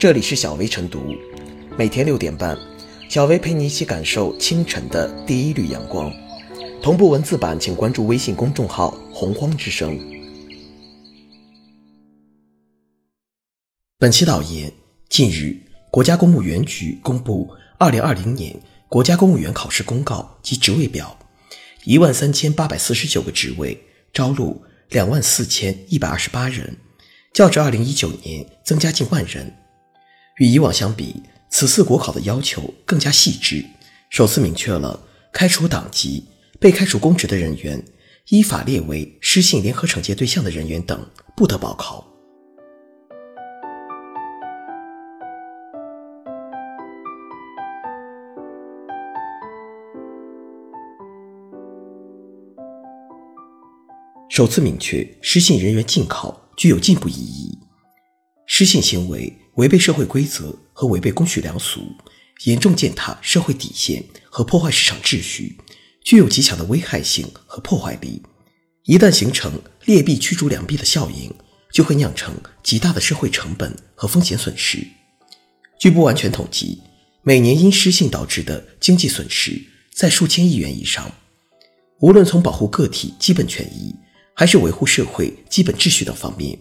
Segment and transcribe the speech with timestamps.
[0.00, 1.14] 这里是小薇晨读，
[1.76, 2.56] 每天六点半，
[3.10, 6.10] 小薇陪你一起感受清晨的第一缕阳光。
[6.82, 10.00] 同步文字版，请关注微信公众号“洪荒之声”。
[14.00, 14.72] 本期导言：
[15.10, 15.54] 近日，
[15.90, 18.58] 国家公务员局公布二零二零年
[18.88, 21.14] 国家公务员考试公告及职位表，
[21.84, 23.78] 一万三千八百四十九个职位，
[24.14, 26.78] 招录两万四千一百二十八人，
[27.34, 29.54] 较之二零一九年增加近万人。
[30.40, 33.62] 与以往相比，此次国考的要求更加细致，
[34.08, 34.98] 首次明确了
[35.34, 36.26] 开除党籍、
[36.58, 37.84] 被开除公职的人员、
[38.30, 42.06] 依法列为失信联合惩戒对象的人员等不得报考。
[54.30, 57.58] 首次明确失信人员禁考，具有进步意义。
[58.46, 59.36] 失信行为。
[59.54, 61.80] 违背社会规则和违背公序良俗，
[62.44, 65.58] 严重践踏社会底线和破坏市场秩序，
[66.02, 68.22] 具有极强的危害性和破坏力。
[68.84, 71.32] 一旦形成劣币驱逐良币的效应，
[71.72, 74.86] 就会酿成极大的社会成本和风险损失。
[75.78, 76.80] 据不完全统计，
[77.22, 79.60] 每年因失信导致的经济损失
[79.92, 81.12] 在数千亿元以上。
[82.00, 83.94] 无论从保护个体基本权益，
[84.34, 86.58] 还是维护社会基本秩序等方面。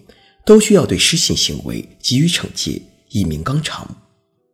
[0.50, 3.88] 都需要对失信行为给予惩戒，以明纲常。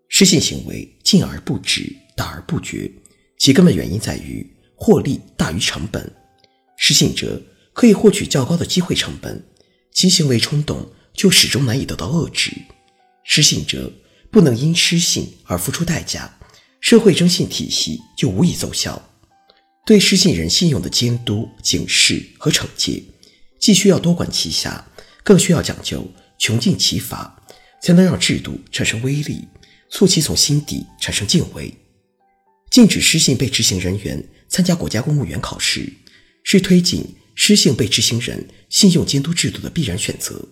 [0.10, 2.92] 失信行为禁而不止，打而不绝，
[3.40, 6.14] 其根本原因在于获利大于成本。
[6.76, 9.42] 失信者可以获取较高的机会成本，
[9.94, 12.52] 其行为冲动就始终难以得到遏制。
[13.24, 13.90] 失信者
[14.30, 16.38] 不能因失信而付出代价，
[16.82, 19.02] 社会征信体系就无以奏效。
[19.86, 23.02] 对失信人信用的监督、警示和惩戒，
[23.62, 24.86] 既需要多管齐下。
[25.26, 27.44] 更需要讲究穷尽其法，
[27.82, 29.48] 才能让制度产生威力，
[29.90, 31.74] 促其从心底产生敬畏。
[32.70, 35.92] 禁止失信被执行人员参加国家公务员考试，
[36.44, 40.48] 是推进失信被执行人信用监督制度的必然选择。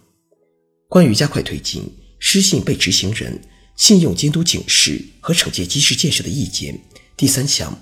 [0.90, 1.84] 关于加快推进
[2.18, 3.40] 失信被执行人
[3.76, 6.80] 信用监督警示和惩戒机制建设的意见，
[7.16, 7.78] 第三项，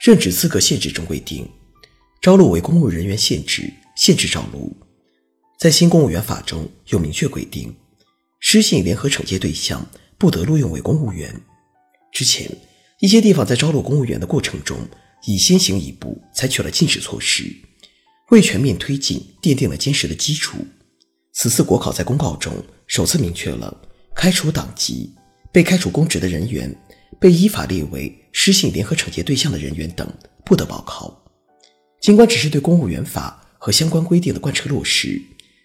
[0.00, 1.48] 任职资格限制中规定，
[2.22, 4.76] 招录为公务人员限制，限制招录。
[5.58, 7.74] 在新公务员法中有明确规定，
[8.38, 9.84] 失信联合惩戒对象
[10.16, 11.34] 不得录用为公务员。
[12.12, 12.48] 之前，
[13.00, 14.78] 一些地方在招录公务员的过程中，
[15.26, 17.52] 已先行一步采取了禁止措施，
[18.30, 20.58] 为全面推进奠定了坚实的基础。
[21.32, 22.52] 此次国考在公告中
[22.86, 23.76] 首次明确了
[24.14, 25.12] 开除党籍、
[25.50, 26.72] 被开除公职的人员、
[27.18, 30.08] 被依法列为失信联合惩戒对象的人员等
[30.44, 31.20] 不得报考。
[32.00, 35.20] 尽管只是对公务员法和相关规定的贯彻落实。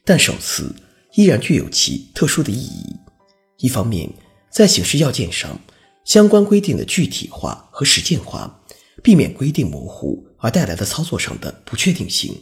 [0.06, 0.76] 但首次
[1.16, 2.96] 依然具有其特殊的意义。
[3.60, 4.10] 一方面，
[4.52, 5.60] 在形式要件上，
[6.06, 8.62] 相关规定的具体化和实践化，
[9.02, 12.36] 避免规定模糊而带来的操作上的不确定性，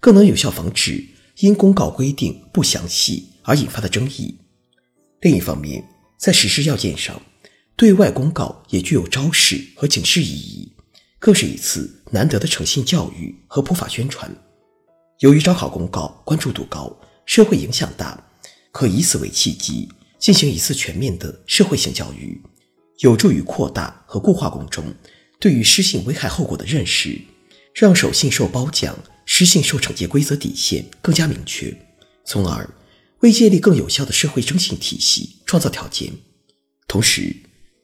[0.00, 1.06] 更能有效防止
[1.38, 4.36] 因公告规定不详细而引发的争议。
[5.20, 5.84] 另一方面，
[6.18, 7.20] 在实施要件上，
[7.76, 10.72] 对外公告也具有昭示和警示意义，
[11.20, 14.28] 更是一次难得的诚信教育和普法宣传。
[15.20, 16.94] 由于招考公告关注度高，
[17.24, 18.22] 社会影响大，
[18.70, 19.88] 可以此为契机，
[20.18, 22.38] 进行一次全面的社会性教育，
[22.98, 24.84] 有助于扩大和固化公众
[25.40, 27.18] 对于失信危害后果的认识，
[27.74, 28.94] 让守信受褒奖、
[29.24, 31.74] 失信受惩戒规则底线更加明确，
[32.26, 32.68] 从而
[33.20, 36.12] 为建立更有效的社会征信体系创造条件。
[36.86, 37.34] 同时，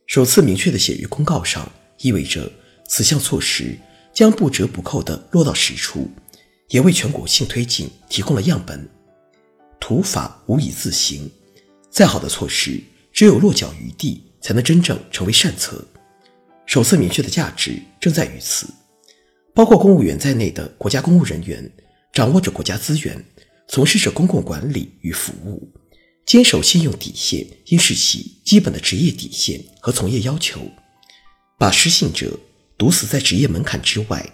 [0.07, 1.73] 首次明确的写于公告上，
[2.03, 2.53] 意味着
[2.87, 3.79] 此项措施
[4.13, 6.11] 将不折不扣地落到实处。
[6.73, 8.89] 也为全国性推进提供了样本。
[9.79, 11.31] 土法无以自行，
[11.91, 15.85] 再好的措施，只有落脚于地，才能真正成为善策。
[16.65, 18.67] 首次明确的价值正在于此。
[19.55, 21.71] 包括公务员在内的国家公务人员，
[22.11, 23.23] 掌握着国家资源，
[23.69, 25.71] 从事着公共管理与服务，
[26.25, 30.59] 坚守信用底线，应是其基本的职业底线和从业要求。
[31.59, 32.39] 把失信者
[32.79, 34.27] 堵死在职业门槛之外。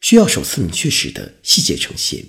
[0.00, 2.24] 需要首次明确时的细节呈现。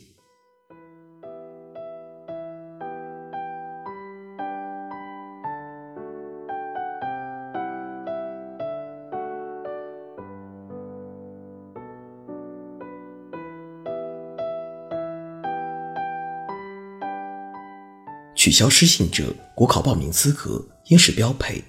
[18.35, 21.63] 取消失信者国考报名资格应是标配。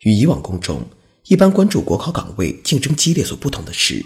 [0.00, 0.82] 与以往公众
[1.24, 4.04] 一般关注国考岗位竞争激烈所不同的是。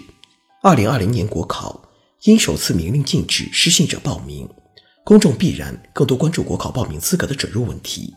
[0.65, 4.47] 二零二零年国考因首次明令禁止失信者报名，
[5.03, 8.15] 公众必然更多关注国考报名资格的准入问题。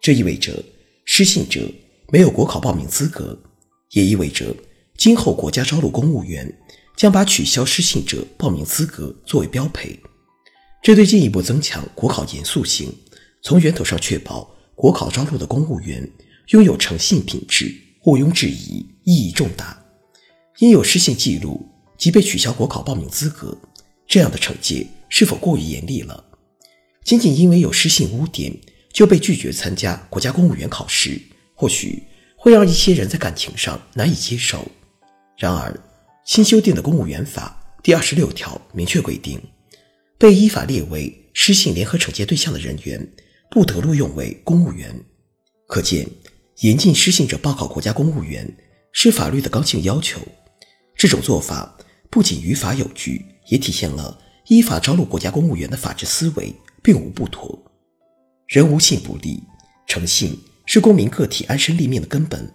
[0.00, 0.64] 这意味着
[1.04, 1.60] 失信者
[2.12, 3.36] 没有国考报名资格，
[3.90, 4.54] 也意味着
[4.96, 6.48] 今后国家招录公务员
[6.96, 9.98] 将把取消失信者报名资格作为标配。
[10.80, 12.94] 这对进一步增强国考严肃性，
[13.42, 16.08] 从源头上确保国考招录的公务员
[16.50, 17.74] 拥有诚信品质，
[18.04, 19.83] 毋庸置疑，意义重大。
[20.58, 21.68] 因有失信记录
[21.98, 23.56] 即被取消国考报名资格，
[24.06, 26.24] 这样的惩戒是否过于严厉了？
[27.02, 28.56] 仅仅因为有失信污点
[28.92, 31.20] 就被拒绝参加国家公务员考试，
[31.54, 32.04] 或许
[32.36, 34.64] 会让一些人在感情上难以接受。
[35.36, 35.76] 然而，
[36.24, 39.40] 新修订的公务员法第二十六条明确规定，
[40.16, 43.12] 被依法列为失信联合惩戒对象的人员
[43.50, 44.94] 不得录用为公务员。
[45.66, 46.08] 可见，
[46.60, 48.56] 严禁失信者报考国家公务员
[48.92, 50.20] 是法律的刚性要求。
[51.04, 51.76] 这种做法
[52.08, 56.50] 不仅于法有据，也体现了依法招录国家公务员的法治思维，
[56.82, 57.62] 并无不妥。
[58.46, 59.42] 人无信不立，
[59.86, 60.34] 诚信
[60.64, 62.50] 是公民个体安身立命的根本。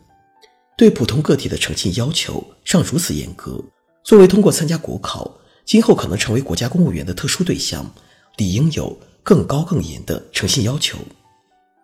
[0.76, 3.64] 对普通个体的诚信要求尚如此严格，
[4.04, 5.32] 作为通过参加国考，
[5.64, 7.94] 今后可能成为国家公务员的特殊对象，
[8.38, 10.98] 理应有更高更严的诚信要求。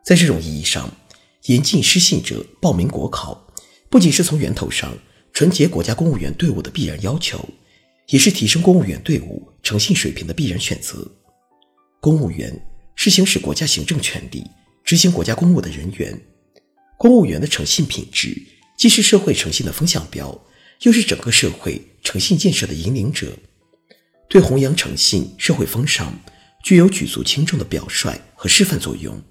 [0.04, 0.90] 在这种意义上，
[1.44, 3.54] 严禁失信者报名国考，
[3.88, 4.92] 不仅是从源头上。
[5.36, 7.38] 纯洁国家公务员队伍的必然要求，
[8.08, 11.06] 也是提升公务员队伍诚信水平的必然选择。
[12.00, 12.58] 公务员
[12.96, 14.50] 是行使国家行政权力、
[14.86, 16.18] 执行国家公务的人员。
[16.98, 18.42] 公务员的诚信品质，
[18.78, 20.42] 既是社会诚信的风向标，
[20.84, 23.38] 又是整个社会诚信建设的引领者，
[24.30, 26.18] 对弘扬诚信社会风尚
[26.64, 29.22] 具有举足轻重的表率和示范作用。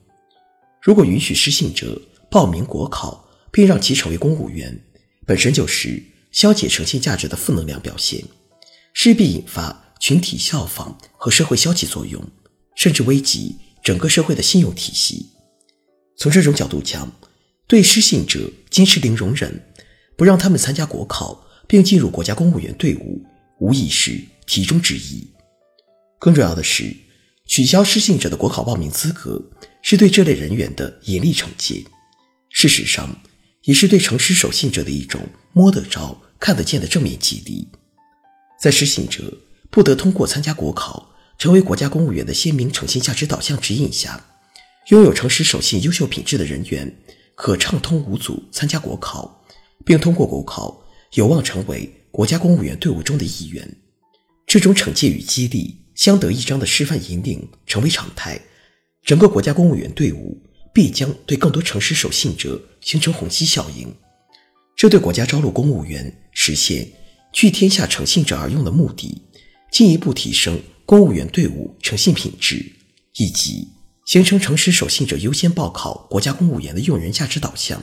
[0.82, 1.98] 如果允许失信者
[2.30, 4.78] 报名国考，并让其成为公务员，
[5.26, 8.24] 本身就是消解诚信价值的负能量表现，
[8.92, 12.22] 势必引发群体效仿和社会消极作用，
[12.76, 15.30] 甚至危及整个社会的信用体系。
[16.16, 17.10] 从这种角度讲，
[17.66, 19.64] 对失信者坚持零容忍，
[20.16, 23.24] 不让他们参加国考并进入国家公务员队伍，
[23.60, 25.26] 无疑是题中之一。
[26.18, 26.94] 更重要的是，
[27.46, 29.50] 取消失信者的国考报名资格，
[29.82, 31.84] 是对这类人员的严厉惩戒。
[32.48, 33.22] 事实上，
[33.64, 35.20] 也是对诚实守信者的一种
[35.52, 37.68] 摸得着、看得见的正面激励。
[38.60, 39.40] 在失信者
[39.70, 44.24] 不得通过参加国考成为国家公务员的鲜明诚信价值导向指引下，
[44.88, 46.94] 拥有诚实守信优秀品质的人员
[47.34, 49.44] 可畅通无阻参加国考，
[49.84, 53.76] 并通过国考有望成为国家公务员队伍中的一员。
[54.46, 58.40] 这种惩戒与激励相得益彰的示范引领成为常态，
[59.02, 60.43] 整个国家公务员队伍。
[60.74, 63.94] 必将对更多诚实守信者形成虹吸效应，
[64.76, 66.90] 这对国家招录公务员实现
[67.32, 69.22] “聚天下诚信者而用”的目的，
[69.70, 72.72] 进一步提升公务员队伍诚信品质，
[73.18, 73.68] 以及
[74.04, 77.80] 形成诚实守信者优先报考国家公务员的用人价值导向，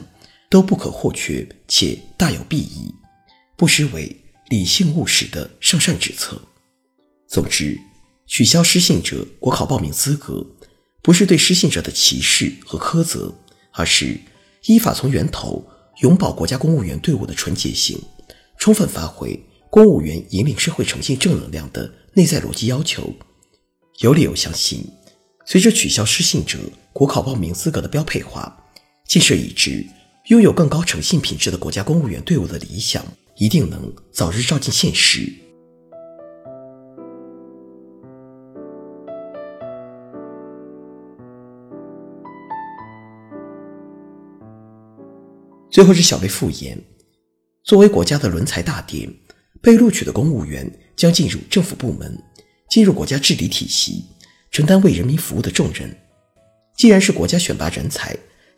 [0.49, 2.93] 都不可或缺且大有裨益，
[3.55, 4.13] 不失为
[4.49, 6.41] 理性务实的上善之策。
[7.29, 7.79] 总之，
[8.27, 10.45] 取消失信者国考报名资格。
[11.01, 13.33] 不是对失信者的歧视和苛责，
[13.71, 14.19] 而是
[14.65, 15.65] 依法从源头
[16.01, 17.99] 永保国家公务员队伍的纯洁性，
[18.59, 19.39] 充分发挥
[19.69, 23.13] 公务员引领社会诚信正能量的内在逻辑要求。
[23.99, 24.85] 有理由相信，
[25.45, 26.59] 随着取消失信者
[26.93, 28.63] 国考报名资格的标配化，
[29.07, 29.85] 建设一支
[30.27, 33.03] 拥有更高诚信品质的国家公务员队伍的理想，
[33.37, 35.33] 一定能早日照进现实。
[45.71, 46.77] 最后是小微复言，
[47.63, 49.09] 作为国家的伦才大典，
[49.61, 52.21] 被录取的公务员将进入政府部门，
[52.69, 54.03] 进入国家治理体系，
[54.51, 55.89] 承担为人民服务的重任。
[56.75, 58.13] 既然是国家选拔人才，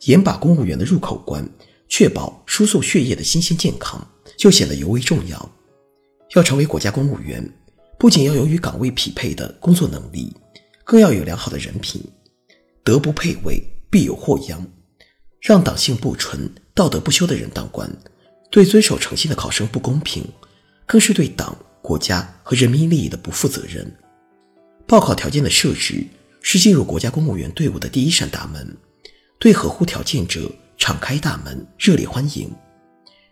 [0.06, 1.48] 严把公务员的入口关，
[1.88, 4.04] 确保输送血液的新鲜健康，
[4.36, 5.52] 就显得尤为重要。
[6.36, 7.48] 要成为国家公务员，
[8.00, 10.36] 不仅要有与岗位匹配的工作能力，
[10.84, 12.02] 更要有良好的人品。
[12.84, 14.68] 德不配位，必有祸殃。
[15.40, 17.88] 让党性不纯、道德不修的人当官，
[18.50, 20.26] 对遵守诚信的考生不公平，
[20.88, 23.90] 更是对党、国家和人民利益的不负责任。
[24.88, 26.04] 报考条件的设置
[26.42, 28.76] 是进入国家公务员队伍的第一扇大门，
[29.40, 32.48] 对合乎条件者敞开大门，热烈欢迎；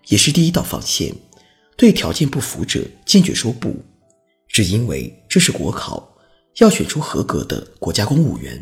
[0.08, 1.12] 也是第一道防线，
[1.76, 3.76] 对条件不符者坚决说不。
[4.48, 6.16] 只因为这是国考，
[6.58, 8.62] 要选出合格的国家公务员。